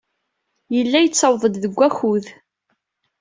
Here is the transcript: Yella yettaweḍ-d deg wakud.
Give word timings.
Yella 0.75 0.99
yettaweḍ-d 1.01 1.55
deg 1.63 1.73
wakud. 1.77 2.25